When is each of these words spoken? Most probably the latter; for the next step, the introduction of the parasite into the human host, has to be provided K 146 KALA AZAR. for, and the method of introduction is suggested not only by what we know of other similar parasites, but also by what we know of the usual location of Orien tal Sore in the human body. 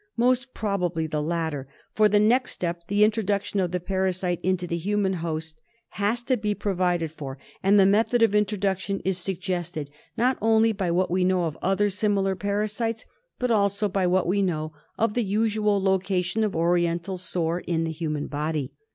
Most 0.17 0.55
probably 0.55 1.05
the 1.05 1.21
latter; 1.21 1.67
for 1.93 2.09
the 2.09 2.19
next 2.19 2.53
step, 2.53 2.87
the 2.87 3.03
introduction 3.03 3.59
of 3.59 3.69
the 3.69 3.79
parasite 3.79 4.39
into 4.41 4.65
the 4.65 4.77
human 4.79 5.13
host, 5.21 5.61
has 5.89 6.23
to 6.23 6.37
be 6.37 6.55
provided 6.55 7.11
K 7.11 7.17
146 7.19 7.19
KALA 7.19 7.43
AZAR. 7.43 7.61
for, 7.61 7.67
and 7.67 7.79
the 7.79 7.85
method 7.85 8.23
of 8.23 8.33
introduction 8.33 8.99
is 9.05 9.19
suggested 9.19 9.91
not 10.17 10.39
only 10.41 10.71
by 10.71 10.89
what 10.89 11.11
we 11.11 11.23
know 11.23 11.43
of 11.43 11.55
other 11.61 11.91
similar 11.91 12.35
parasites, 12.35 13.05
but 13.37 13.51
also 13.51 13.87
by 13.87 14.07
what 14.07 14.25
we 14.25 14.41
know 14.41 14.73
of 14.97 15.13
the 15.13 15.23
usual 15.23 15.79
location 15.79 16.43
of 16.43 16.53
Orien 16.53 16.99
tal 16.99 17.17
Sore 17.17 17.59
in 17.59 17.83
the 17.83 17.91
human 17.91 18.25
body. 18.25 18.71